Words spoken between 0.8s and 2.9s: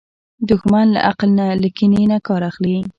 له عقل نه، له کینې نه کار اخلي